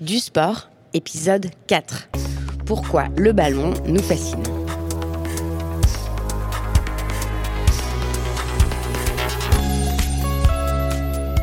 [0.00, 2.08] Du sport, épisode 4.
[2.66, 4.42] Pourquoi le ballon nous fascine?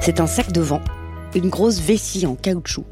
[0.01, 0.81] C'est un sac de vent,
[1.33, 2.83] une grosse vessie en caoutchouc,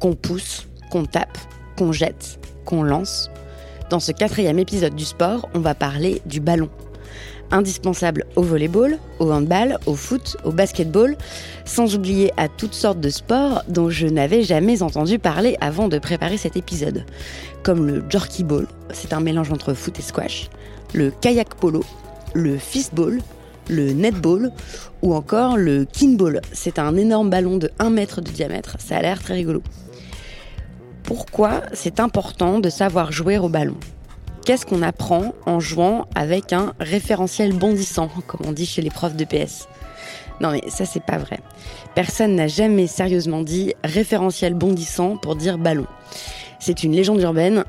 [0.00, 1.38] qu'on pousse, qu'on tape,
[1.78, 3.30] qu'on jette, qu'on lance.
[3.88, 6.68] Dans ce quatrième épisode du sport, on va parler du ballon
[7.50, 11.16] indispensable au volleyball, au handball, au foot, au basketball,
[11.64, 15.98] sans oublier à toutes sortes de sports dont je n'avais jamais entendu parler avant de
[15.98, 17.04] préparer cet épisode,
[17.62, 20.48] comme le jerky ball, c'est un mélange entre foot et squash,
[20.94, 21.84] le kayak polo,
[22.34, 23.20] le fistball,
[23.68, 24.50] le netball
[25.02, 26.40] ou encore le kinball.
[26.52, 29.62] C'est un énorme ballon de 1 mètre de diamètre, ça a l'air très rigolo.
[31.04, 33.76] Pourquoi c'est important de savoir jouer au ballon?
[34.44, 39.16] Qu'est-ce qu'on apprend en jouant avec un référentiel bondissant, comme on dit chez les profs
[39.16, 39.68] de PS
[40.40, 41.40] Non mais ça c'est pas vrai.
[41.94, 45.86] Personne n'a jamais sérieusement dit référentiel bondissant pour dire ballon.
[46.58, 47.64] C'est une légende urbaine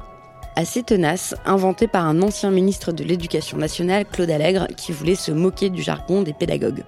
[0.55, 5.31] assez tenace, inventée par un ancien ministre de l'Éducation nationale, Claude Allègre, qui voulait se
[5.31, 6.83] moquer du jargon des pédagogues.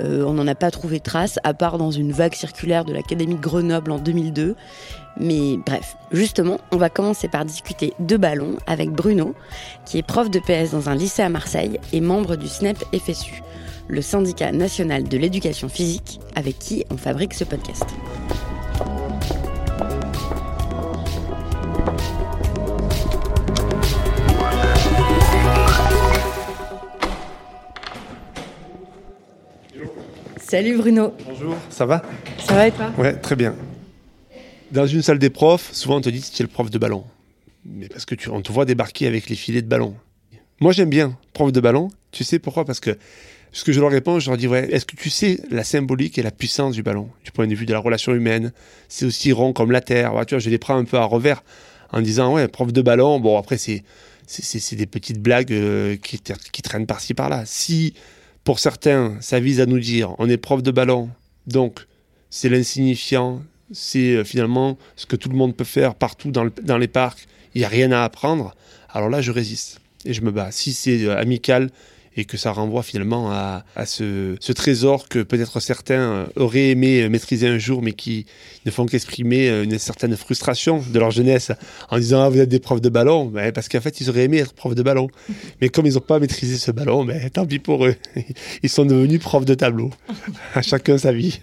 [0.00, 3.36] Euh, on n'en a pas trouvé trace, à part dans une vague circulaire de l'Académie
[3.36, 4.54] Grenoble en 2002.
[5.18, 9.34] Mais bref, justement, on va commencer par discuter de ballon avec Bruno,
[9.84, 13.42] qui est prof de PS dans un lycée à Marseille et membre du SNEP FSU,
[13.88, 17.86] le syndicat national de l'éducation physique, avec qui on fabrique ce podcast.
[30.48, 31.12] Salut Bruno.
[31.26, 32.02] Bonjour, ça va?
[32.38, 32.92] Ça va et toi?
[32.96, 33.56] Ouais, très bien.
[34.70, 37.02] Dans une salle des profs, souvent on te dit tu es le prof de ballon.
[37.64, 39.96] Mais parce que tu, on te voit débarquer avec les filets de ballon.
[40.60, 41.90] Moi j'aime bien, prof de ballon.
[42.12, 42.64] Tu sais pourquoi?
[42.64, 42.96] Parce que
[43.50, 46.16] ce que je leur réponds, je leur dis ouais, est-ce que tu sais la symbolique
[46.16, 47.10] et la puissance du ballon?
[47.24, 48.52] Du point de vue de la relation humaine,
[48.88, 50.12] c'est aussi rond comme la terre.
[50.28, 51.42] tu vois, je les prends un peu à revers
[51.90, 53.18] en disant ouais, prof de ballon.
[53.18, 53.82] Bon, après, c'est,
[54.28, 56.20] c'est, des petites blagues euh, qui,
[56.52, 57.42] qui traînent par-ci par-là.
[57.46, 57.94] Si
[58.46, 61.10] pour certains, ça vise à nous dire on est prof de ballon,
[61.48, 61.84] donc
[62.30, 63.42] c'est l'insignifiant,
[63.72, 67.26] c'est euh, finalement ce que tout le monde peut faire partout dans, les parcs,
[67.56, 68.54] il n'y a rien à apprendre,
[68.88, 70.52] alors là je résiste et je me bats.
[70.52, 71.70] Si c'est euh, amical,
[72.16, 77.58] et que ça renvoie finalement à, ce, trésor que peut-être certains auraient aimé maîtriser un
[77.58, 78.26] jour, mais qui
[78.64, 81.52] ne font qu'exprimer euh, une certaine frustration de leur jeunesse
[81.90, 84.24] en disant ah, vous êtes des profs de ballon, mais parce qu'en fait ils auraient
[84.24, 85.08] aimé être profs de ballon,
[85.60, 87.94] mais comme ils n'ont pas maîtrisé ce ballon, mais tant pis pour eux,
[88.62, 89.90] ils sont devenus profs de tableau,
[90.54, 91.40] à chacun sa vie.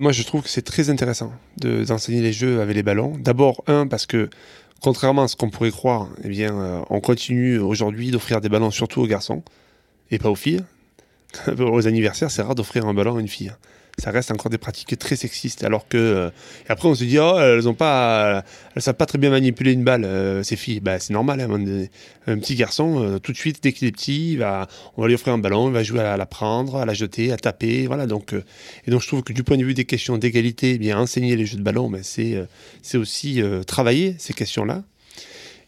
[0.00, 3.18] Moi, je trouve que c'est très intéressant d'enseigner les jeux avec les ballons.
[3.18, 4.30] D'abord, un, parce que
[4.80, 8.70] contrairement à ce qu'on pourrait croire, eh bien, euh, on continue aujourd'hui d'offrir des ballons
[8.70, 9.42] surtout aux garçons
[10.10, 10.64] et pas aux filles.
[11.58, 13.52] aux anniversaires, c'est rare d'offrir un ballon à une fille.
[13.98, 15.64] Ça reste encore des pratiques très sexistes.
[15.64, 15.96] Alors que.
[15.98, 16.30] Euh,
[16.68, 18.44] après, on se dit, oh, elles ont pas.
[18.74, 20.80] Elles savent pas très bien manipuler une balle, euh, ces filles.
[20.80, 21.40] Bah, c'est normal.
[21.40, 21.86] Hein,
[22.26, 24.38] un petit garçon, tout de suite, dès qu'il est petit,
[24.96, 27.32] on va lui offrir un ballon, il va jouer à la prendre, à la jeter,
[27.32, 27.86] à taper.
[27.86, 28.06] Voilà.
[28.06, 28.34] Donc,
[28.86, 31.34] et donc, je trouve que du point de vue des questions d'égalité, eh bien, enseigner
[31.34, 32.36] les jeux de ballon, mais c'est,
[32.82, 34.84] c'est aussi travailler ces questions-là.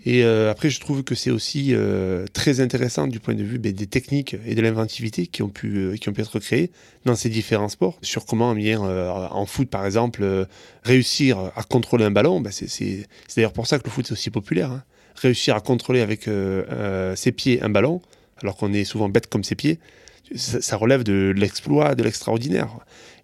[0.04, 3.58] Et euh, après, je trouve que c'est aussi euh, très intéressant du point de vue
[3.58, 6.72] ben, des techniques et de l'inventivité qui ont pu euh, qui ont pu être créées
[7.04, 7.98] dans ces différents sports.
[8.02, 10.46] Sur comment bien en foot, par exemple,
[10.82, 12.40] réussir à contrôler un ballon.
[12.40, 14.72] Ben, c'est d'ailleurs pour ça que le foot est aussi populaire.
[14.72, 14.82] Hein.
[15.14, 16.28] Réussir à contrôler avec
[17.16, 18.00] ses pieds un ballon,
[18.40, 19.78] alors qu'on est souvent bête comme ses pieds,
[20.34, 22.68] ça, relève de l'exploit, de l'extraordinaire.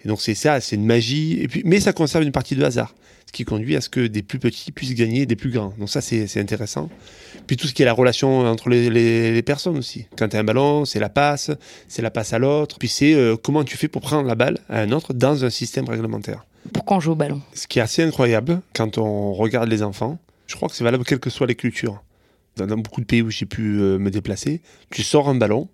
[0.05, 1.49] Et donc c'est ça, c'est une magie.
[1.65, 2.95] Mais ça conserve une partie de hasard
[3.29, 5.75] ce qui conduit à ce que des plus petits puissent gagner des plus grands.
[5.79, 6.89] Donc ça, c'est intéressant.
[7.47, 10.07] Puis tout ce qui est la relation entre les, personnes aussi.
[10.17, 11.51] Quand tu as un ballon, c'est la passe,
[11.89, 12.79] c'est la passe à l'autre.
[12.79, 15.51] Puis c'est euh, comment tu fais pour prendre la balle à un autre dans un
[15.51, 16.47] système réglementaire.
[16.73, 20.19] Pourquoi on joue au ballon Ce qui est assez incroyable quand on regarde les enfants,
[20.47, 22.03] je crois que c'est valable quelles que soient les cultures.
[22.57, 25.69] Dans, beaucoup de pays où j'ai pu euh, me déplacer, tu sors un ballon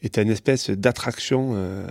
[0.00, 1.52] et tu as une espèce d'attraction.
[1.56, 1.86] Euh,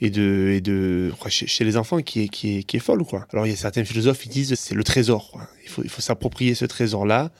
[0.00, 3.04] et de, chez, les enfants qui est, qui est, qui est folle.
[3.04, 3.26] Quoi.
[3.32, 5.40] Alors il y a certains philosophes qui disent c'est le trésor.
[5.62, 7.30] Il faut, il faut s'approprier ce trésor-là.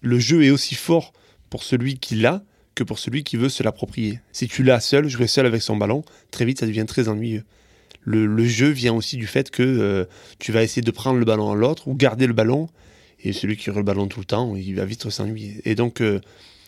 [0.00, 1.12] Le jeu est aussi fort
[1.50, 2.42] pour celui qui l'a
[2.74, 4.20] que pour celui qui veut se l'approprier.
[4.32, 7.44] Si tu l'as seul, jouer seul avec son ballon, très vite ça devient très ennuyeux.
[8.02, 10.04] Le, le jeu vient aussi du fait que euh,
[10.38, 12.68] tu vas essayer de prendre le ballon à l'autre ou garder le ballon.
[13.24, 15.60] Et celui qui aura le ballon tout le temps, il va vite s'ennuyer.
[15.64, 16.20] Et donc, euh,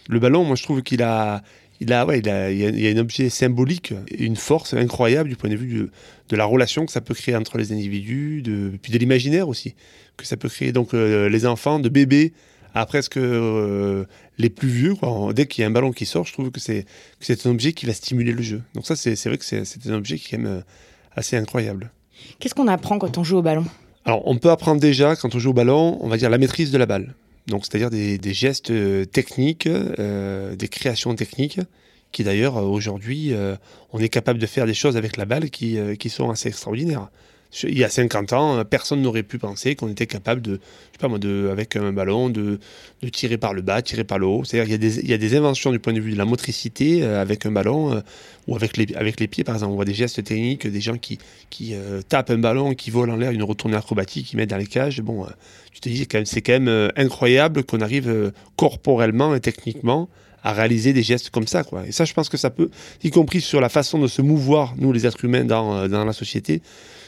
[0.09, 1.43] le ballon, moi je trouve qu'il a,
[1.81, 5.37] il a, ouais, il, a, il, y a, un objet symbolique, une force incroyable du
[5.37, 5.91] point de vue
[6.29, 9.75] de la relation que ça peut créer entre les individus, de, puis de l'imaginaire aussi,
[10.17, 10.73] que ça peut créer.
[10.73, 12.33] Donc euh, les enfants, de bébés
[12.75, 14.05] à presque euh,
[14.39, 15.33] les plus vieux, quoi.
[15.33, 16.85] dès qu'il y a un ballon qui sort, je trouve que c'est
[17.47, 18.63] un objet qui va stimuler le jeu.
[18.75, 20.61] Donc ça, c'est vrai que c'est un objet qui est même euh,
[21.15, 21.91] assez incroyable.
[22.39, 23.65] Qu'est-ce qu'on apprend quand on joue au ballon?
[24.05, 26.71] Alors, on peut apprendre déjà, quand on joue au ballon, on va dire la maîtrise
[26.71, 27.15] de la balle.
[27.49, 31.61] Donc, c'est-à-dire des, gestes euh, techniques, euh, des créations techniques,
[32.13, 33.35] qui d'ailleurs, aujourd'hui,
[33.93, 37.11] on est capable de faire des choses avec la balle qui sont assez extraordinaires
[37.63, 40.99] il y a 50 ans, personne n'aurait pu penser qu'on était capable de, je sais
[41.01, 42.61] pas moi, de, avec un ballon, de,
[43.03, 44.45] de tirer par le bas, tirer par le haut.
[44.45, 47.47] C'est-à-dire qu'il y, a des inventions du point de vue de la motricité euh, avec
[47.47, 48.01] un ballon euh,
[48.49, 49.73] ou avec les, avec les pieds, par exemple.
[49.73, 51.19] On voit des gestes techniques, des gens qui,
[51.49, 54.59] qui euh, tapent un ballon, qui volent en l'air, une retournée acrobatique, qui mettent dans
[54.59, 55.01] les cages.
[55.01, 55.27] Bon,
[55.73, 60.09] tu te dis, c'est quand même incroyable qu'on arrive corporellement et techniquement
[60.45, 61.65] à réaliser des gestes comme ça.
[61.65, 61.87] Quoi.
[61.87, 62.71] Et ça, je pense que ça peut,
[63.03, 66.13] y compris sur la façon de se mouvoir, nous les êtres humains, dans, dans la
[66.13, 66.63] société,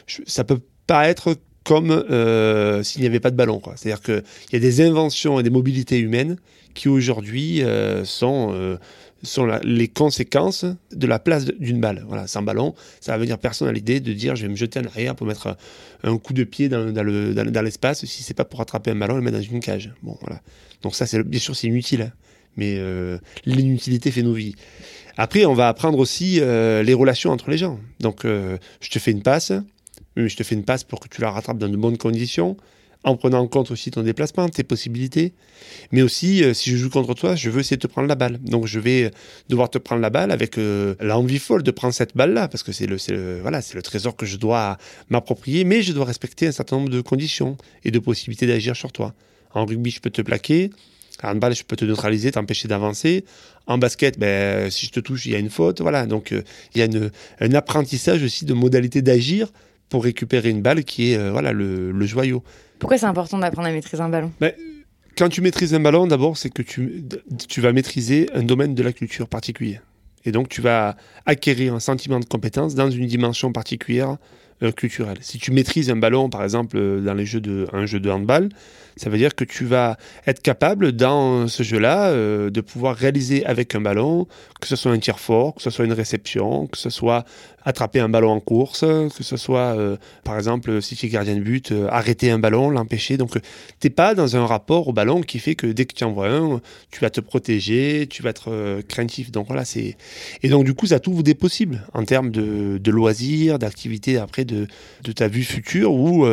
[0.07, 3.61] ça peut pas être comme euh, s'il n'y avait pas de ballon.
[3.75, 6.37] C'est-à-dire qu'il y a des inventions et des mobilités humaines
[6.73, 8.77] qui aujourd'hui euh, sont, euh,
[9.23, 12.03] sont les conséquences de la place d'une balle.
[12.07, 14.79] Voilà, sans ballon, ça va venir personne à l'idée de dire je vais me jeter
[14.79, 15.55] en arrière pour mettre
[16.03, 18.95] un coup de pied dans, dans, le, dans, l'espace si c'est pas pour attraper un
[18.95, 19.91] ballon et le mettre dans une cage.
[20.01, 20.41] Bon, voilà.
[20.81, 22.01] Donc ça, bien sûr, c'est inutile.
[22.01, 22.11] Hein.
[22.57, 22.81] mais
[23.45, 24.55] l'inutilité fait nos vies.
[25.17, 27.79] Après, on va apprendre aussi les relations entre les gens.
[27.99, 29.51] Donc, je te fais une passe,
[30.15, 32.57] je te fais une passe pour que tu la rattrapes dans de bonnes conditions,
[33.03, 35.33] en prenant en compte aussi ton déplacement, tes possibilités.
[35.91, 38.15] Mais aussi, euh, si je joue contre toi, je veux essayer de te prendre la
[38.15, 38.37] balle.
[38.43, 39.11] Donc je vais
[39.49, 42.71] devoir te prendre la balle avec euh, l'envie folle de prendre cette balle-là, parce que
[42.71, 44.77] c'est le, voilà, le trésor que je dois
[45.09, 48.91] m'approprier, mais je dois respecter un certain nombre de conditions et de possibilités d'agir sur
[48.91, 49.13] toi.
[49.53, 50.69] En rugby, je peux te plaquer.
[51.23, 53.25] En balle, je peux te neutraliser, t'empêcher d'avancer.
[53.67, 55.81] En basket, ben, si je te touche, il y a une faute.
[55.81, 56.07] Voilà.
[56.07, 56.41] Donc, euh,
[56.73, 56.87] il y a
[57.39, 59.51] un apprentissage aussi de modalités d'agir
[59.91, 62.43] pour récupérer une balle qui est euh, voilà, le, joyau.
[62.79, 64.31] Pourquoi c'est important d'apprendre à maîtriser un ballon?
[64.39, 64.53] Ben,
[65.17, 67.03] Quand tu maîtrises un ballon, d'abord, c'est que tu,
[67.47, 69.81] tu vas maîtriser un domaine de la culture particulier.
[70.23, 70.95] Et donc, tu vas
[71.25, 74.15] acquérir un sentiment de compétence dans une dimension particulière
[74.63, 75.17] euh, culturelle.
[75.19, 78.09] Si tu maîtrises un ballon, par exemple, euh, dans les jeux de, un jeu de
[78.09, 78.47] handball,
[78.95, 83.73] ça veut dire que tu vas être capable, dans ce jeu-là, de pouvoir réaliser avec
[83.73, 84.27] un ballon,
[84.59, 87.25] que ce soit un tir fort, que ce soit une réception, que ce soit
[87.63, 91.35] attraper un ballon en course, que ce soit, euh, par exemple, si tu es gardien
[91.35, 93.17] de but, euh, arrêter un ballon, l'empêcher.
[93.17, 93.41] Donc, tu
[93.79, 96.29] t'es pas dans un rapport au ballon qui fait que dès que tu en vois
[96.29, 96.61] un,
[96.91, 99.31] tu vas te protéger, tu vas être euh, craintif.
[99.31, 99.95] Donc voilà, c'est
[100.43, 104.67] et donc du coup, ça t'ouvre des possibles en termes de, loisirs, d'activités après de,
[105.03, 106.25] de ta vue future où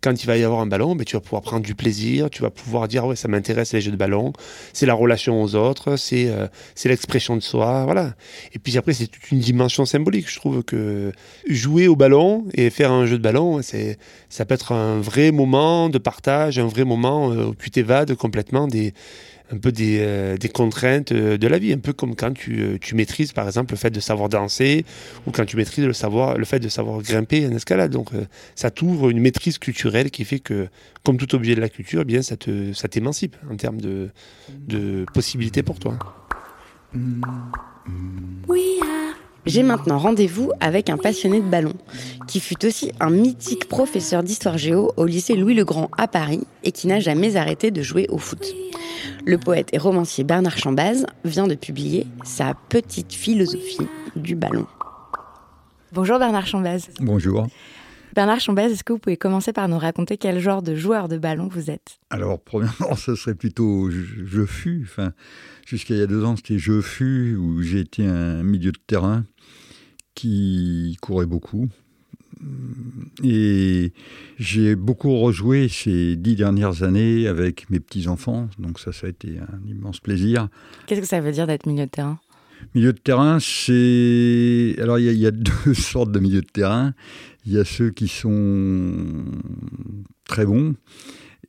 [0.00, 2.42] quand il va y avoir un ballon, ben, tu vas pouvoir prendre du plaisir, tu
[2.42, 4.32] vas pouvoir dire ouais, ça m'intéresse les jeux de ballon,
[4.72, 6.30] c'est la relation aux autres, c'est
[6.74, 8.14] c'est l'expression de soi, voilà.
[8.52, 10.62] Et puis après, c'est toute une dimension symbolique, je trouve
[11.48, 15.88] jouer au ballon et faire un jeu de ballon, ça peut être un vrai moment
[15.88, 18.94] de partage, un vrai moment euh, où tu t'évades complètement des,
[19.52, 23.32] un peu des, euh, contraintes euh, de la vie, un peu comme quand tu, maîtrises
[23.32, 24.84] par exemple le fait de savoir danser
[25.26, 27.90] ou quand tu maîtrises le, savoir, le fait de savoir grimper en escalade.
[27.90, 28.10] Donc
[28.54, 30.68] ça t'ouvre une maîtrise culturelle qui fait que,
[31.04, 34.10] comme tout objet de la culture, eh bien ça, te, ça t'émancipe en termes de,
[34.48, 35.98] de possibilités pour toi.
[38.48, 38.69] Oui.
[39.50, 41.72] J'ai maintenant rendez-vous avec un passionné de ballon,
[42.28, 46.86] qui fut aussi un mythique professeur d'histoire géo au lycée Louis-le-Grand à Paris et qui
[46.86, 48.54] n'a jamais arrêté de jouer au foot.
[49.26, 54.66] Le poète et romancier Bernard Chambaz vient de publier sa petite philosophie du ballon.
[55.90, 56.88] Bonjour Bernard Chambaz.
[57.00, 57.48] Bonjour.
[58.14, 61.16] Bernard Chambaz, est-ce que vous pouvez commencer par nous raconter quel genre de joueur de
[61.16, 61.98] ballon vous êtes?
[62.10, 64.82] Alors, premièrement, ce serait plutôt je, fus.
[64.84, 65.12] Enfin,
[65.66, 68.80] jusqu'à il y a deux ans, c'était je fus, où j'ai été un milieu de
[68.86, 69.24] terrain
[70.14, 71.68] qui courait beaucoup.
[73.22, 73.92] Et
[74.38, 79.38] j'ai beaucoup rejoué ces dix dernières années avec mes petits-enfants, donc ça, ça a été
[79.38, 80.48] un immense plaisir.
[80.86, 82.18] Qu'est-ce que ça veut dire d'être milieu de terrain?
[82.74, 84.76] Milieu de terrain, c'est...
[84.80, 85.30] Alors, il y, a
[85.64, 86.94] deux sortes de milieux de terrain.
[87.46, 89.24] Il y a ceux qui sont
[90.24, 90.74] très bons,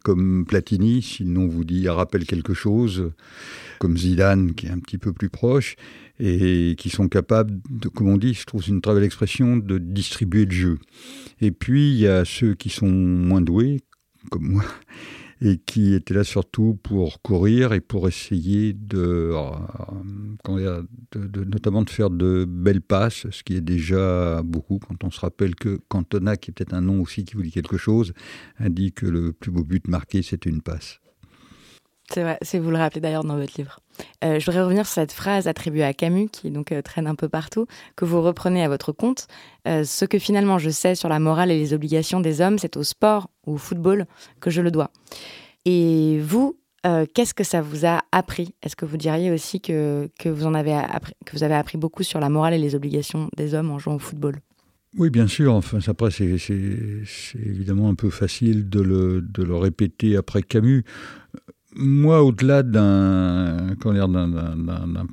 [0.04, 3.12] comme Platini, si le vous dit, rappelle quelque chose,
[3.80, 5.76] comme Zidane, qui est un petit peu plus proche,
[6.20, 9.78] et qui sont capables, de, comme on dit, je trouve une très belle expression, de
[9.78, 10.80] distribuer le jeu.
[11.40, 13.82] Et puis, il y a ceux qui sont moins doués,
[14.30, 14.64] comme moi,
[15.42, 19.34] et qui était là surtout pour courir et pour essayer de,
[20.50, 20.84] euh,
[21.14, 25.20] de, notamment de faire de belles passes, ce qui est déjà beaucoup quand on se
[25.20, 28.14] rappelle que Cantona, qui est peut-être un nom aussi qui vous dit quelque chose,
[28.60, 31.00] indique que le plus beau but marqué, c'était une passe.
[32.14, 33.80] C'est vrai, c'est vous le rappelez d'ailleurs dans votre livre.
[34.24, 37.16] Euh, je voudrais revenir sur cette phrase attribuée à Camus, qui donc euh, traîne un
[37.16, 39.28] peu partout, que vous reprenez à votre compte.
[39.66, 42.84] ce que finalement je sais sur la morale et les obligations des hommes, c'est au
[42.84, 44.06] sport ou au football
[44.40, 44.92] que je le dois.
[45.66, 48.56] Et vous, euh, qu'est-ce que ça vous a appris?
[48.64, 51.78] Est-ce que vous diriez aussi que, que, vous en avez appris, que vous avez appris
[51.78, 54.40] beaucoup sur la morale et les obligations des hommes en jouant au football?
[54.98, 55.54] Oui, bien sûr.
[55.54, 56.38] Enfin, après, c'est
[57.36, 60.84] évidemment un peu facile de le, de le répéter après Camus.
[61.76, 63.76] Moi, au-delà d'un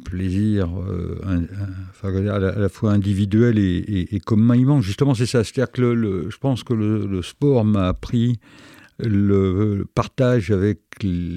[0.04, 1.46] plaisir euh,
[1.90, 5.44] enfin, à, la, fois individuel et, et, commun justement, c'est ça.
[5.44, 8.40] C'est-à-dire que le, je pense que le, le sport m'a appris
[8.98, 10.80] le partage avec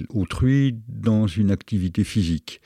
[0.10, 2.62] autrui dans une activité physique.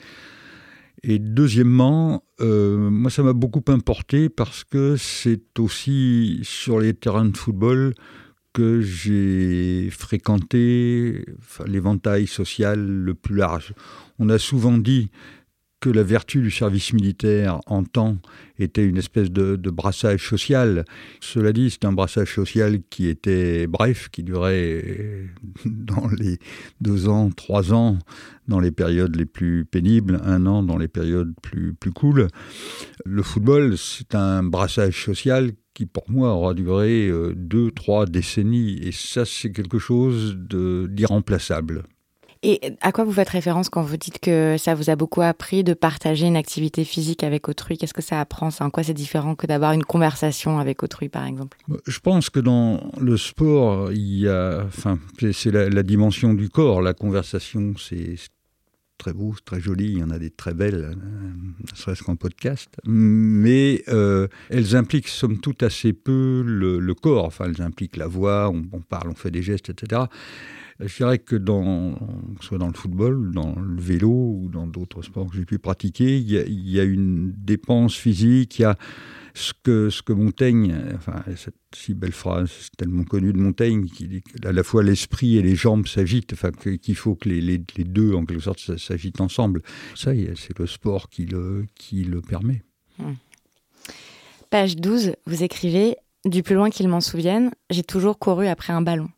[1.02, 7.26] Et deuxièmement, euh, moi ça m'a beaucoup importé parce que c'est aussi sur les terrains
[7.26, 7.94] de football
[8.56, 11.26] que j'ai fréquenté
[11.66, 13.74] l'éventail social le plus large.
[14.18, 15.10] On a souvent dit
[15.86, 18.16] que la vertu du service militaire en temps
[18.58, 20.84] était une espèce de, brassage social.
[21.20, 25.28] Cela dit, c'est un brassage social qui était bref, qui durait
[25.64, 26.40] dans les
[26.80, 28.00] deux ans, trois ans,
[28.48, 32.26] dans les périodes les plus pénibles, un an dans les périodes plus, plus cool.
[33.04, 38.76] Le football, c'est un brassage social qui pour moi aura duré euh, deux, trois décennies.
[38.82, 41.84] Et ça, c'est quelque chose d'irremplaçable.
[42.48, 45.64] Et à quoi vous faites référence quand vous dites que ça vous a beaucoup appris
[45.64, 47.76] de partager une activité physique avec autrui?
[47.76, 51.26] Qu'est-ce que ça apprend En quoi c'est différent que d'avoir une conversation avec autrui, par
[51.26, 51.58] exemple?
[51.88, 55.00] Je pense que dans le sport, il y a, enfin,
[55.32, 56.82] c'est la, dimension du corps.
[56.82, 58.14] La conversation, c'est
[58.96, 59.86] très beau, très joli.
[59.86, 62.70] Il y en a des très belles, euh, ne serait-ce qu'en podcast.
[62.84, 67.24] Mais euh, elles impliquent, somme toute, assez peu le, corps.
[67.24, 70.02] Enfin, elles impliquent la voix, on parle, on fait des gestes, etc.
[70.80, 71.98] Je dirais que dans,
[72.40, 76.18] soit dans le football, dans le vélo ou dans d'autres sports que j'ai pu pratiquer,
[76.18, 78.76] il y, a, une dépense physique, il y a
[79.32, 84.06] ce que, ce que Montaigne, enfin, cette si belle phrase tellement connue de Montaigne, qui
[84.06, 87.84] dit qu'à la fois l'esprit et les jambes s'agitent, enfin, qu'il faut que les, les,
[87.84, 89.62] deux, en quelque sorte, s'agitent ensemble.
[89.94, 92.62] Ça, c'est le sport qui le, qui le permet.
[92.98, 93.14] Hmm.
[94.50, 98.82] Page 12, vous écrivez Du plus loin qu'il m'en souvienne, j'ai toujours couru après un
[98.82, 99.08] ballon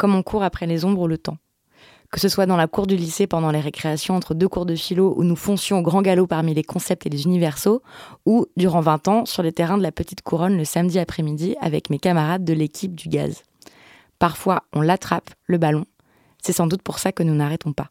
[0.00, 1.36] comme on court après les ombres le temps.
[2.10, 4.74] Que ce soit dans la cour du lycée pendant les récréations entre deux cours de
[4.74, 7.82] philo où nous foncions au grand galop parmi les concepts et les universaux,
[8.24, 11.90] ou durant 20 ans sur les terrains de la Petite Couronne le samedi après-midi avec
[11.90, 13.42] mes camarades de l'équipe du gaz.
[14.18, 15.84] Parfois, on l'attrape, le ballon.
[16.42, 17.90] C'est sans doute pour ça que nous n'arrêtons pas.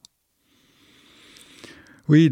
[2.08, 2.32] Oui,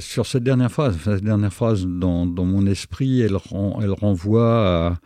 [0.00, 4.98] sur cette dernière phrase, dans, mon esprit, elle, renvoie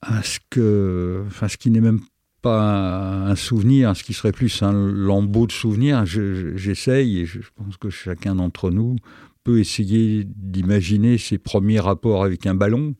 [0.00, 1.24] à, ce que,
[1.58, 2.00] qui n'est même
[2.42, 6.04] pas un souvenir, ce qui serait plus un lambeau de souvenirs.
[6.06, 8.96] J'essaye, et je pense que chacun d'entre nous
[9.44, 12.94] peut essayer d'imaginer ses premiers rapports avec un ballon.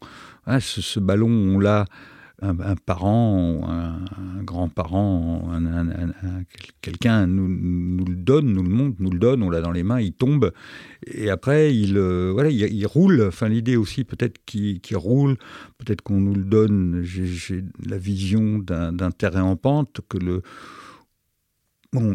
[0.46, 1.84] Ah, ce, ballon, on l'a
[2.40, 5.50] un, parent, un, grand-parent,
[6.80, 9.82] quelqu'un nous, nous, le donne, nous le montre, nous le donne, on l'a dans les
[9.82, 10.52] mains, il tombe,
[11.06, 13.24] et après il, euh, voilà, il, roule.
[13.26, 15.36] Enfin, l'idée aussi peut-être qu'il roule,
[15.78, 17.00] peut-être qu'on nous le donne.
[17.02, 20.42] J'ai la vision d'un terrain en pente que le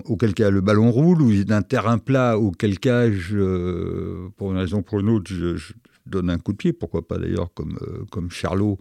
[0.06, 3.08] auquel cas le ballon roule, ou d'un terrain plat, auquel cas,
[4.38, 5.74] pour une raison ou pour une autre, je,
[6.06, 8.78] donne un coup de pied, pourquoi pas d'ailleurs comme, euh, comme Charlot,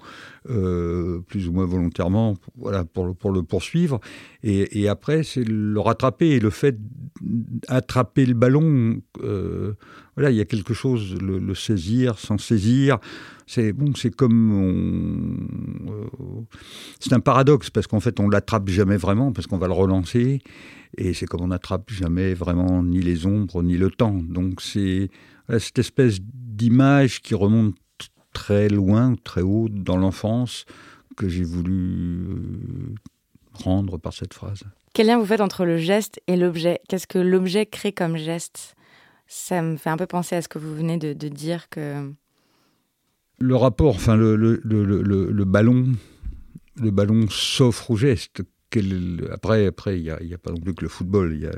[0.50, 4.00] euh, plus ou moins volontairement, voilà, pour, pour le poursuivre.
[4.42, 6.76] Et, après, c'est le rattraper et le fait
[7.20, 9.00] d'attraper le ballon.
[9.22, 9.74] Euh,
[10.16, 12.98] voilà, il y a quelque chose, le, saisir, sans saisir.
[13.46, 15.48] C'est bon, comme
[17.00, 20.40] c'est un paradoxe parce qu'en fait on l'attrape jamais vraiment parce qu'on va le relancer
[20.96, 24.22] et c'est comme on n'attrape jamais vraiment ni les ombres ni le temps.
[24.22, 25.10] Donc c'est
[25.58, 26.20] cette espèce
[26.62, 27.74] d'image qui remonte
[28.32, 30.64] très loin, très haut dans l'enfance,
[31.16, 32.94] que j'ai voulu euh,
[33.52, 34.62] rendre par cette phrase.
[34.94, 36.80] Quel lien vous faites entre le geste et l'objet?
[36.88, 38.76] Qu'est-ce que l'objet crée comme geste?
[39.26, 42.12] Ça me fait un peu penser à ce que vous venez de, dire que...
[43.38, 45.92] Le rapport, enfin le, le, le ballon,
[46.76, 48.42] le ballon s'offre au geste
[49.32, 51.34] après, après, il n'y a, a, pas non plus que le football.
[51.34, 51.50] Il y a,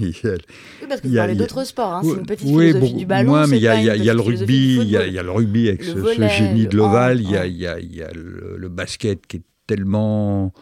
[0.00, 1.94] oui, parce que vous parlez d'autres sports.
[1.94, 3.30] Hein, c'est une petite oui, philosophie du ballon.
[3.30, 4.78] Moi, mais il y, a, y a le rugby.
[4.80, 7.20] Il y, a le rugby avec ce, génie de l'ovale.
[7.20, 10.52] Il y a, y le, basket qui est tellement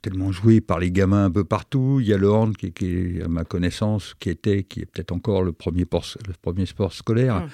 [0.00, 1.98] tellement joué par les gamins un peu partout.
[2.00, 5.12] Il y a le hand qui, qui à ma connaissance, qui était, qui est peut-être
[5.12, 5.84] encore le premier,
[6.26, 7.36] le premier sport scolaire.
[7.36, 7.48] Hum.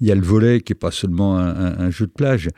[0.00, 2.48] Il y a le volet qui est pas seulement un, un jeu de plage.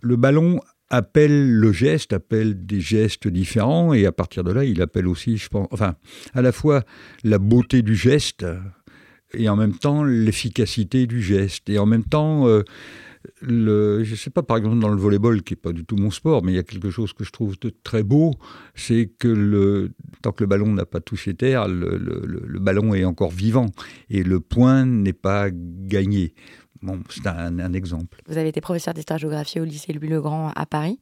[0.00, 0.60] Le ballon
[0.90, 5.36] appelle le geste, appelle des gestes différents, et à partir de là, il appelle aussi,
[5.36, 5.94] je pense, enfin,
[6.34, 6.84] à la fois
[7.22, 8.46] la beauté du geste,
[9.32, 12.62] et en même temps l'efficacité du geste, et en même temps, euh,
[13.40, 15.96] le, je ne sais pas, par exemple, dans le volleyball, qui n'est pas du tout
[15.96, 18.34] mon sport, mais il y a quelque chose que je trouve de très beau,
[18.74, 19.90] c'est que
[20.22, 23.66] tant que le ballon n'a pas touché terre, le, ballon est encore vivant,
[24.10, 26.34] et le point n'est pas gagné.
[26.84, 28.20] Bon, c'est un, un, exemple.
[28.28, 30.98] Vous avez été professeur d'histoire-géographie au lycée Louis-le-Grand à Paris.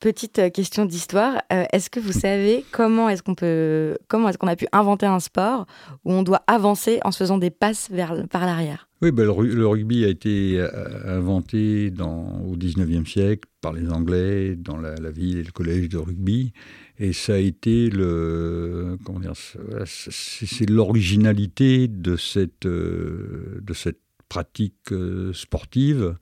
[0.00, 4.38] Petite euh, question d'histoire, euh, est-ce que vous savez comment est-ce qu'on peut, comment est-ce
[4.38, 5.66] qu'on a pu inventer un sport
[6.06, 8.88] où on doit avancer en se faisant des passes vers, par l'arrière?
[9.02, 14.56] Oui, ben, le, rugby a été euh, inventé dans, au 19e siècle par les Anglais
[14.56, 16.54] dans la, ville et le collège de rugby.
[16.98, 19.34] Et ça a été le, comment dire,
[19.84, 24.00] c'est l'originalité de cette, de cette
[24.30, 24.94] pratique
[25.34, 26.16] sportive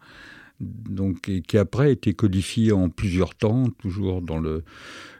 [0.60, 4.64] donc, et qui après a été codifié en plusieurs temps, toujours dans le,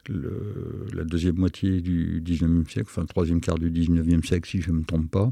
[0.09, 4.71] la deuxième moitié du 19e siècle, enfin le troisième quart du 19e siècle, si je
[4.71, 5.31] ne me trompe pas.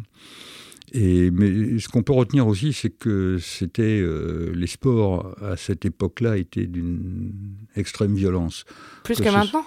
[0.93, 5.85] Et, mais ce qu'on peut retenir aussi, c'est que c'était euh, les sports à cette
[5.85, 7.33] époque-là étaient d'une
[7.75, 8.65] extrême violence.
[9.03, 9.65] Plus que, maintenant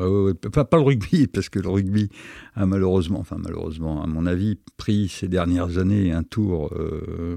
[0.00, 2.08] ah pas, pas, le rugby, parce que le rugby
[2.54, 7.36] a malheureusement, enfin malheureusement, à mon avis, pris ces dernières années un tour euh,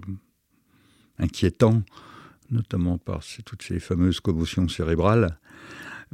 [1.20, 1.84] inquiétant
[2.54, 5.40] notamment par toutes ces fameuses commotions cérébrales.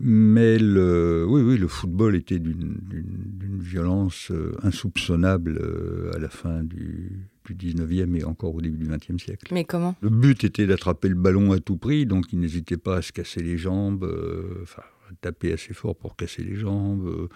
[0.02, 6.64] Mais le, oui, oui, le football était d'une violence euh, insoupçonnable euh, à la fin
[6.64, 9.54] du, du 19e et encore au début du 20e siècle.
[9.54, 9.96] Mais comment?
[10.02, 13.12] Le but était d'attraper le ballon à tout prix, donc il n'hésitait pas à se
[13.12, 14.84] casser les jambes, euh, enfin,
[15.22, 17.30] taper assez fort pour casser les jambes,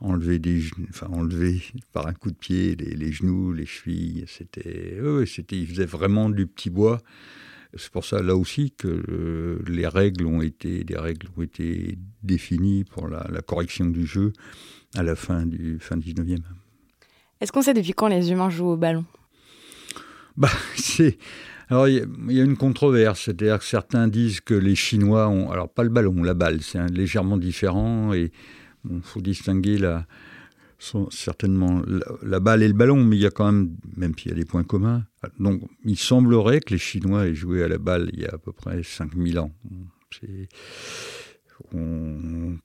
[0.00, 1.62] enlever, des, enfin, enlever
[1.92, 4.24] par un coup de pied les, les genoux, les chevilles.
[4.26, 7.00] C'était, c'était, il faisait vraiment du petit bois.
[7.74, 11.98] C'est pour ça, là aussi, que euh, les règles ont été, des règles ont été
[12.22, 14.32] définies pour la, correction du jeu
[14.94, 16.40] à la fin du fin 19e.
[17.40, 19.06] Est-ce qu'on sait depuis quand les humains jouent au ballon?
[20.36, 21.18] Bah, c'est...
[21.68, 25.50] Alors, il y, a une controverse, c'est-à-dire que certains disent que les Chinois ont...
[25.50, 28.32] Alors, pas le ballon, la balle, c'est légèrement différent, et
[28.90, 30.06] il faut distinguer la,
[31.10, 31.82] certainement
[32.22, 34.36] la, balle et le ballon, mais il y a quand même, même s'il y a
[34.36, 35.04] des points communs.
[35.38, 38.38] Donc, il semblerait que les Chinois aient joué à la balle il y a à
[38.38, 39.52] peu près 5000 ans.
[41.72, 42.56] On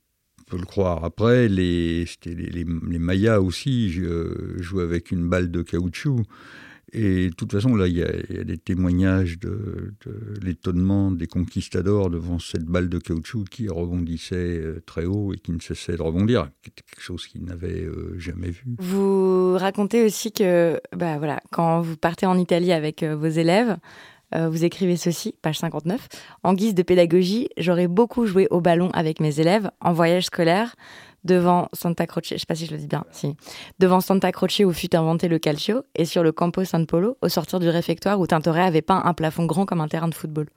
[0.48, 1.04] peut le croire.
[1.04, 6.24] Après, les, les, les Mayas aussi jouaient avec une balle de caoutchouc.
[6.94, 9.94] Et de toute façon, là, il y, a, des témoignages de,
[10.42, 15.52] l'étonnement des conquistadors devant cette balle de caoutchouc qui rebondissait euh, très haut et qui
[15.52, 18.64] ne cessait de rebondir, quelque chose qu'ils n'avaient euh, jamais vu.
[18.80, 23.78] Vous racontez aussi que, bah voilà, quand vous partez en Italie avec euh, vos élèves,
[24.36, 26.10] vous écrivez ceci, page 59.
[26.44, 30.76] En guise de pédagogie, j'aurais beaucoup joué au ballon avec mes élèves en voyage scolaire
[31.24, 33.36] devant Santa Croce, je sais pas si je le dis bien, si,
[33.80, 37.30] devant Santa Croce où fut inventé le calcio, et sur le Campo San Polo, au
[37.30, 40.48] sortir du réfectoire où Tintoret avait peint un plafond grand comme un terrain de football.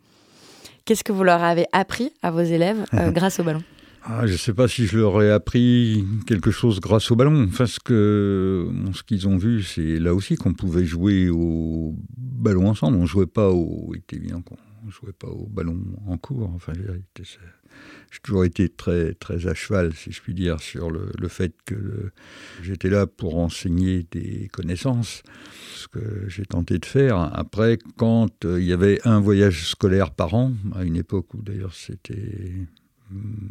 [0.85, 3.63] Qu'est-ce que vous leur avez appris à vos élèves euh, grâce au ballon?
[4.03, 7.45] Ah, je ne sais pas si je leur ai appris quelque chose grâce au ballon.
[7.49, 12.69] Enfin, ce que ce qu'ils ont vu, c'est là aussi qu'on pouvait jouer au ballon
[12.69, 12.97] ensemble.
[12.97, 13.93] On jouait pas au.
[13.95, 14.57] Il était évident qu'on
[14.89, 16.51] jouait pas au ballon en cours.
[16.55, 16.73] Enfin,
[18.11, 21.53] j'ai toujours été très, très à cheval, si je puis dire, sur le, le fait
[21.65, 22.11] que
[22.63, 25.23] j'étais là pour enseigner des connaissances,
[25.75, 27.19] ce que j'ai tenté de faire.
[27.19, 31.43] Après, quand euh, il y avait un voyage scolaire par an, à une époque où
[31.43, 32.67] d'ailleurs c'était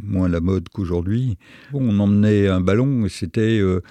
[0.03, 1.37] moins la mode qu'aujourd'hui,
[1.73, 3.59] on emmenait un ballon et c'était...
[3.59, 3.81] Euh,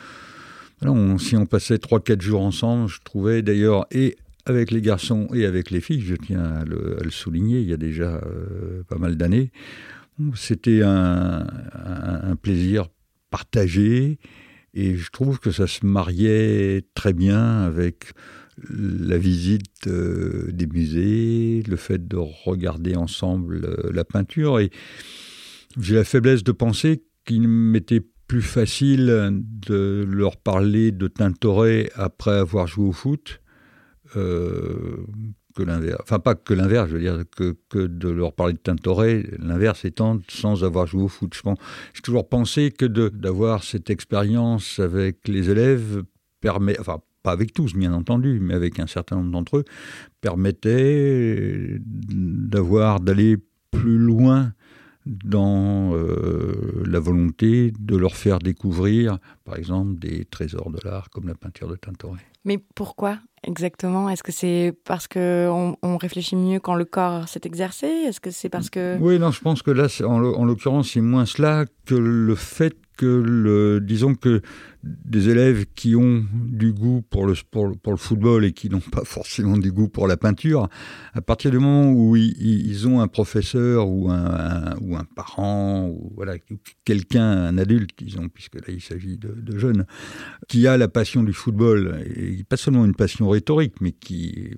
[1.19, 5.71] si on passait 3-4 jours ensemble, je trouvais d'ailleurs, et avec les garçons et avec
[5.71, 9.51] les filles, je tiens à le, souligner, il y a déjà euh, pas mal d'années,
[10.35, 11.47] c'était un,
[12.43, 12.89] plaisir
[13.31, 14.19] partagé
[14.75, 18.13] et je trouve que ça se mariait très bien avec
[18.71, 24.59] la visite euh, des musées, le fait de regarder ensemble euh, la peinture.
[24.59, 24.71] Et
[25.79, 32.37] j'ai la faiblesse de penser qu'il m'était plus facile de leur parler de Tintoret après
[32.37, 33.41] avoir joué au foot
[34.17, 35.05] euh,
[35.59, 36.01] que l'inverse.
[36.03, 40.19] Enfin, pas que l'inverse, je veux dire, que, de leur parler de Tintoret, l'inverse étant
[40.29, 41.35] sans avoir joué au foot.
[41.95, 46.05] J'ai toujours pensé que d'avoir cette expérience avec les élèves
[46.41, 49.65] permet, enfin, pas avec tous, bien entendu, mais avec un certain nombre d'entre eux,
[50.21, 53.37] permettait d'avoir, d'aller
[53.73, 54.53] plus loin
[55.07, 61.27] dans euh, la volonté de leur faire découvrir, par exemple, des trésors de l'art comme
[61.27, 62.21] la peinture de Tintoret.
[62.45, 63.19] Mais pourquoi?
[63.49, 64.09] Exactement.
[64.09, 67.87] Est-ce que c'est parce qu'on on réfléchit mieux quand le corps s'est exercé?
[67.87, 68.97] Est-ce que c'est parce que...
[69.01, 73.79] Oui, non, je pense que là, en l'occurrence, c'est moins cela que le fait que,
[73.79, 74.43] disons que
[74.83, 79.03] des élèves qui ont du goût pour le, pour, le football et qui n'ont pas
[79.05, 80.69] forcément du goût pour la peinture,
[81.15, 86.13] à partir du moment où ils, ont un professeur ou un, ou un parent, ou
[86.15, 86.35] voilà,
[86.85, 89.87] quelqu'un, un adulte, disons, puisque là il s'agit de, de, jeunes,
[90.49, 94.51] qui a la passion du football, et pas seulement une passion rhétorique, mais qui,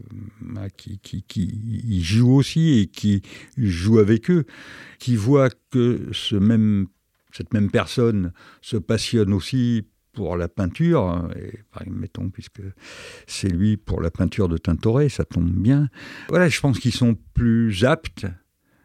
[0.77, 3.23] qui, qui, qui joue aussi et qui
[3.57, 4.45] joue avec eux,
[4.99, 6.87] qui voit que ce même
[7.33, 12.63] cette même personne se passionne aussi pour la peinture, et mettons, puisque
[13.27, 15.89] c'est lui pour la peinture de Tintoret, ça tombe bien.
[16.29, 18.27] Voilà, je pense qu'ils sont plus aptes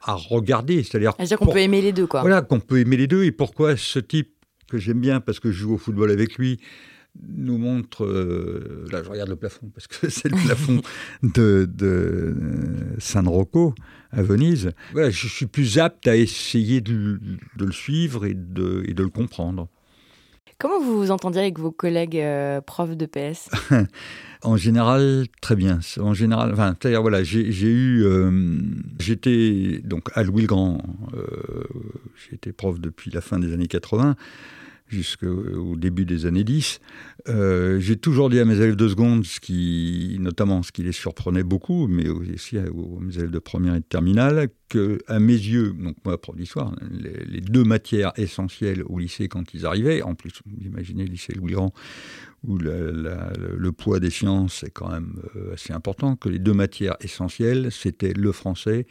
[0.02, 0.84] à regarder.
[0.84, 2.22] C'est-à-dire dire qu'on peut aimer les deux, quoi.
[2.22, 3.24] Voilà, qu'on peut aimer les deux.
[3.24, 4.36] Et pourquoi ce type
[4.70, 6.60] que j'aime bien, parce que je joue au football avec lui,
[7.28, 8.06] nous montre.
[8.06, 10.82] Euh, là, je regarde le plafond parce que c'est le plafond
[11.24, 12.36] de, de
[13.00, 13.74] San Rocco
[14.12, 14.72] à Venise.
[14.94, 17.20] Voilà, je suis plus apte à essayer de,
[17.58, 19.68] de le suivre et de, et de, le comprendre.
[20.58, 23.50] Comment vous vous entendiez avec vos collègues euh, profs de PS
[24.42, 25.80] En général, très bien.
[26.00, 28.32] En général, enfin, c'est-à-dire voilà, j'ai eu, euh,
[29.00, 30.82] j'étais donc à Louis le Grand.
[31.14, 31.64] Euh,
[32.32, 34.16] été prof depuis la fin des années 80
[34.88, 36.80] jusqu'au début des années 10.
[37.28, 39.26] Euh, j'ai toujours dit à mes élèves de seconde,
[40.20, 42.66] notamment ce qui les surprenait beaucoup, mais aussi à,
[43.00, 46.76] mes élèves de première et de terminale, que à mes yeux, donc moi, prof d'histoire,
[46.92, 51.12] les, les, deux matières essentielles au lycée quand ils arrivaient, en plus, vous imaginez le
[51.12, 51.74] lycée Louis-Grand,
[52.44, 56.40] où la, la, le poids des sciences est quand même euh, assez important, que les
[56.40, 58.86] deux matières essentielles, c'était le français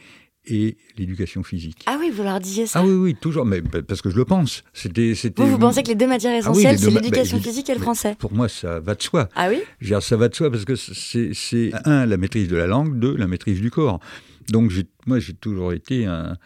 [0.47, 1.83] et l'éducation physique.
[1.85, 4.25] Ah oui, vous leur disiez ça Ah oui, oui, toujours, mais parce que je le
[4.25, 4.63] pense.
[4.73, 5.43] C'était, c'était...
[5.43, 7.73] Vous, vous pensez que les deux matières essentielles, ah oui, c'est l'éducation bah, physique et
[7.73, 9.29] le français Pour moi, ça va de soi.
[9.35, 9.59] Ah oui?
[9.81, 12.99] Genre, Ça va de soi parce que c'est, c'est, un, la maîtrise de la langue,
[12.99, 13.99] deux, la maîtrise du corps.
[14.49, 16.37] Donc j'ai, moi, j'ai toujours été un,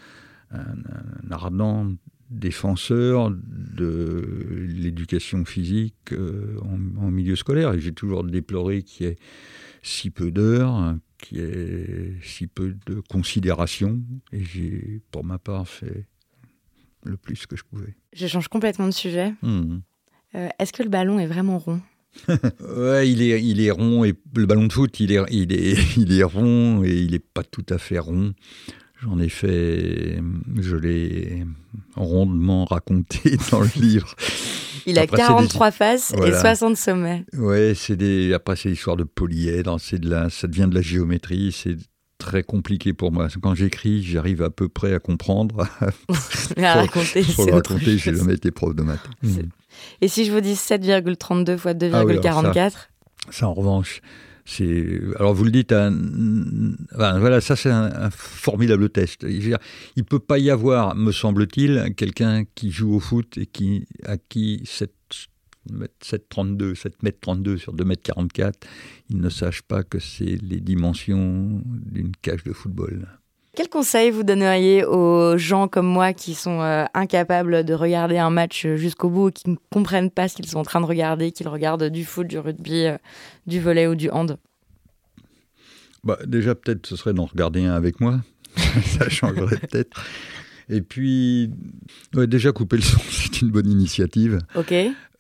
[0.51, 1.87] un, un ardent
[2.29, 4.23] défenseur de
[4.67, 9.17] l'éducation physique euh, en, en, milieu scolaire et j'ai toujours déploré qu'il y ait
[9.81, 14.01] si peu d'heures, qui ait si peu de considération.
[14.31, 16.07] Et j'ai, pour ma part, fait
[17.03, 17.95] le plus que je pouvais.
[18.13, 19.33] Je change complètement de sujet.
[19.41, 19.79] Mmh.
[20.35, 21.81] Euh, est-ce que le ballon est vraiment rond?
[22.59, 25.77] Ouais, il est, il est rond et le ballon de foot, il est, il est,
[25.97, 28.33] il est rond et il n'est pas tout à fait rond.
[29.01, 30.21] J'en ai fait,
[30.59, 31.45] je l'ai
[31.95, 34.13] rondement raconté dans le livre.
[34.85, 35.75] Il a 43 des...
[35.75, 36.37] faces voilà.
[36.37, 37.25] et 60 sommets.
[37.33, 38.33] Ouais, c'est des.
[38.33, 39.79] Après, c'est l'histoire de polyèdre.
[39.79, 40.29] C'est de la.
[40.29, 41.51] Ça devient de la géométrie.
[41.53, 41.77] C'est
[42.17, 43.27] très compliqué pour moi.
[43.41, 45.65] Quand j'écris, j'arrive à peu près à comprendre.
[46.57, 49.07] À raconter, c'est le raconter, j'ai jamais été prof de maths.
[50.01, 52.71] Et si je vous dis 7,32 fois 2,44 ah oui, ça,
[53.31, 54.01] ça, en revanche.
[55.17, 55.95] Alors vous le dites, un...
[56.91, 59.25] voilà, ça c'est un, formidable test.
[59.27, 59.57] Il
[59.97, 64.17] ne peut pas y avoir, me semble-t-il, quelqu'un qui joue au foot et qui à
[64.17, 64.91] qui 7
[65.69, 68.67] 7,32, 7 mètres 32 sur 2 mètres 44,
[69.09, 73.18] il ne sache pas que c'est les dimensions d'une cage de football.
[73.59, 78.29] Quel conseil vous donneriez aux gens comme moi qui sont euh, incapables de regarder un
[78.29, 81.49] match jusqu'au bout qui ne comprennent pas ce qu'ils sont en train de regarder, qu'ils
[81.49, 82.97] regardent du foot, du rugby, euh,
[83.47, 84.37] du volet ou du hand?
[86.05, 88.21] Bah, Déjà, peut-être ce serait d'en regarder un avec moi.
[88.85, 90.05] Ça changerait peut-être.
[90.69, 91.51] Et puis,
[92.13, 94.39] ouais, déjà, couper le son, c'est une bonne initiative.
[94.55, 94.73] Ok.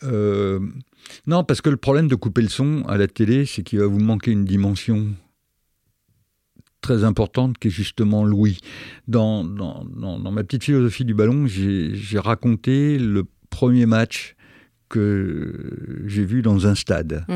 [0.03, 0.61] Euh,
[1.27, 3.85] non, parce que le problème de couper le son à la télé, c'est qu'il va
[3.87, 5.07] vous manquer une dimension
[6.81, 8.59] très importante qui est justement Louis.
[9.07, 14.35] Dans, dans, dans, dans ma petite philosophie du ballon, j'ai raconté le premier match
[14.89, 17.23] que j'ai vu dans un stade.
[17.27, 17.33] Mmh.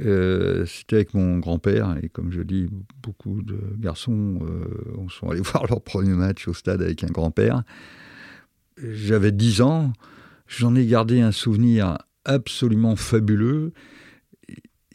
[0.00, 2.68] Euh, C'était avec mon grand-père, et comme je dis,
[3.02, 7.62] beaucoup de garçons euh, sont allés voir leur premier match au stade avec un grand-père.
[8.82, 9.92] J'avais 10 ans,
[10.46, 13.72] j'en ai gardé un souvenir absolument fabuleux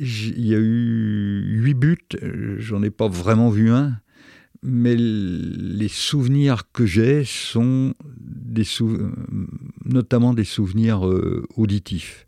[0.01, 1.97] il y a eu huit buts,
[2.57, 3.93] j'en ai pas vraiment vu un,
[4.63, 7.93] mais les souvenirs que j'ai sont
[8.63, 8.97] sou...
[9.85, 12.27] notamment des souvenirs euh, auditifs,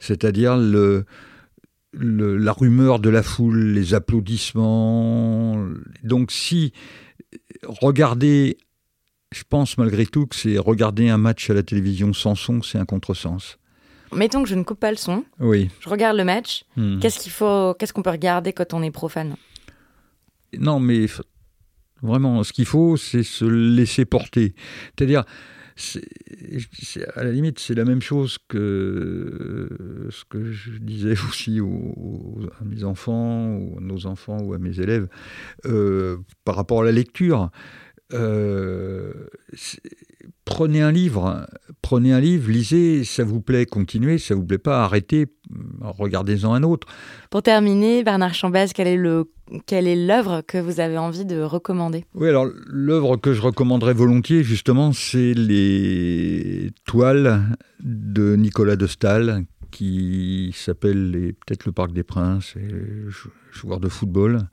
[0.00, 5.64] c'est-à-dire la rumeur de la foule, les applaudissements.
[6.02, 6.72] Donc si
[7.62, 8.58] regarder,
[9.32, 12.78] je pense malgré tout que c'est regarder un match à la télévision sans son, c'est
[12.78, 13.58] un contresens
[14.12, 15.24] mettons que je ne coupe pas le son.
[15.40, 15.70] Oui.
[15.80, 16.64] Je regarde le match.
[16.76, 16.98] Hmm.
[16.98, 19.36] Qu'est-ce qu'il faut, qu'est-ce qu'on peut regarder quand on est profane?
[20.58, 21.06] Non, mais
[22.02, 24.54] vraiment, ce qu'il faut, c'est se laisser porter.
[24.96, 25.24] C'est-à-dire,
[27.14, 32.64] à la limite, c'est la même chose que ce que je disais aussi aux, à
[32.64, 35.08] mes enfants, ou à nos enfants, ou à mes élèves,
[35.66, 37.50] euh, par rapport à la lecture.
[38.12, 39.12] Euh,
[40.46, 41.46] prenez un livre,
[41.82, 45.26] prenez un livre, lisez, ça vous plaît, continuez, ça vous plaît pas, arrêtez,
[45.80, 46.86] regardez-en un autre.
[47.30, 49.30] Pour terminer, Bernard Chambaz, quel est le
[49.66, 52.04] quelle est l'œuvre que vous avez envie de recommander?
[52.14, 57.42] Oui, alors l'œuvre que je recommanderais volontiers, justement, c'est les toiles
[57.80, 62.68] de Nicolas de Stahl, qui s'appelle peut-être le Parc des Princes, et
[63.52, 64.48] joueur de football.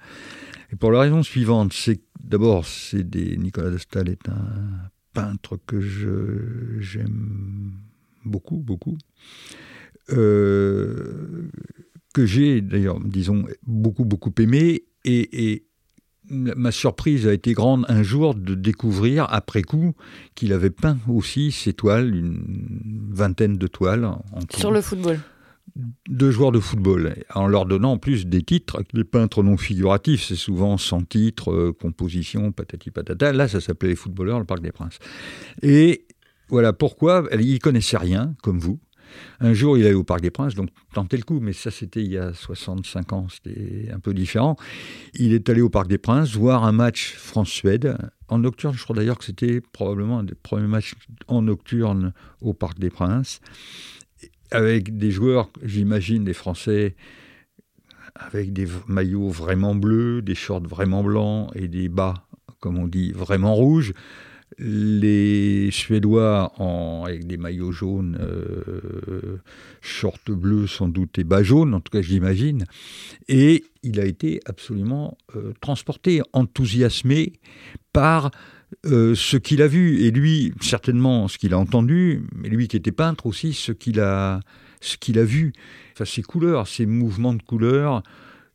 [0.71, 5.59] Et pour la raison suivante, c'est d'abord, c'est des Nicolas de Stahl est un peintre
[5.65, 7.71] que je j'aime
[8.25, 8.97] beaucoup, beaucoup.
[10.09, 11.49] Euh,
[12.13, 14.83] que j'ai d'ailleurs, disons, beaucoup, beaucoup aimé.
[15.05, 15.65] Et,
[16.29, 19.93] ma surprise a été grande un jour de découvrir, après coup,
[20.35, 24.05] qu'il avait peint aussi ses toiles, une vingtaine de toiles.
[24.05, 24.21] En
[24.55, 25.19] Sur le football
[26.07, 28.83] de joueurs de football, en leur donnant en plus des titres.
[28.93, 33.33] Les peintres non figuratifs, c'est souvent sans titre, euh, composition, patati patata.
[33.33, 34.99] Là, ça s'appelait les footballeurs, le Parc des Princes.
[35.61, 36.05] Et
[36.49, 38.79] voilà pourquoi, il connaissait rien, comme vous.
[39.39, 42.03] Un jour, il allait au Parc des Princes, donc tentez le coup, mais ça c'était
[42.03, 44.55] il y a 65 ans, c'était un peu différent.
[45.13, 47.97] Il est allé au Parc des Princes voir un match France-Suède
[48.27, 48.75] en nocturne.
[48.75, 50.95] Je crois d'ailleurs que c'était probablement un des premiers matchs
[51.27, 53.39] en nocturne au Parc des Princes,
[54.53, 56.95] avec des joueurs, j'imagine, des Français
[58.15, 62.25] avec des maillots vraiment bleus, des shorts vraiment blancs et des bas,
[62.59, 63.93] comme on dit, vraiment rouges
[64.59, 69.37] les Suédois en, avec des maillots jaunes, euh,
[69.81, 72.65] shorts bleus sans doute et bas jaunes, en tout cas j'imagine.
[73.27, 77.33] Et il a été absolument euh, transporté, enthousiasmé
[77.91, 78.31] par
[78.85, 80.01] euh, ce qu'il a vu.
[80.01, 83.99] Et lui, certainement ce qu'il a entendu, mais lui qui était peintre aussi, ce qu'il
[83.99, 85.53] a, a vu.
[85.93, 88.03] Enfin, ces couleurs, ces mouvements de couleurs,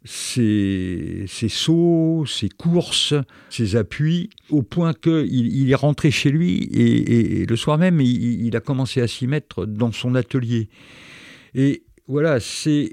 [0.04, 3.14] ses, sauts, ses courses,
[3.50, 8.57] ses appuis, au point qu'il il est rentré chez lui et, le soir même, il,
[8.57, 10.68] a commencé à s'y mettre dans son atelier.
[11.54, 12.90] Et voilà, c'est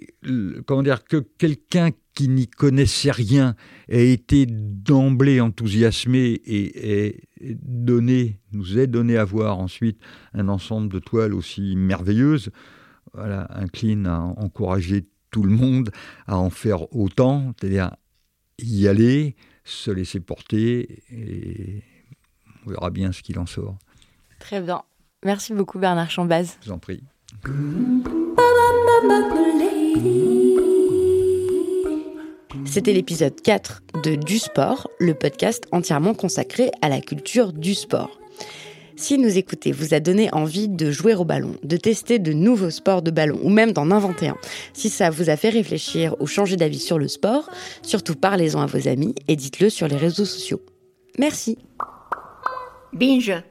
[0.68, 3.56] comment dire que quelqu'un qui n'y connaissait rien
[3.90, 10.00] a été d'emblée enthousiasmé et, donné, nous est donné à voir ensuite
[10.34, 12.52] un ensemble de toiles aussi merveilleuses.
[13.14, 15.92] Voilà, incline à encourager tout le monde
[16.28, 17.96] à en faire autant, c'est-à-dire
[18.60, 21.84] y aller, se laisser porter, et
[22.66, 23.78] on verra bien ce qu'il en sort.
[24.40, 24.82] Très bien.
[25.24, 26.58] Merci beaucoup Bernard Chambaz.
[26.62, 27.02] Je vous en prie.
[32.66, 38.20] C'était l'épisode 4 de Du Sport, le podcast entièrement consacré à la culture du sport.
[38.98, 42.70] Si nous écoutez vous a donné envie de jouer au ballon, de tester de nouveaux
[42.70, 44.38] sports de ballon ou même d'en inventer un,
[44.74, 47.50] si ça vous a fait réfléchir ou changer d'avis sur le sport,
[47.82, 50.62] surtout parlez-en à vos amis et dites-le sur les réseaux sociaux.
[51.18, 51.58] Merci.
[52.92, 53.42] Binge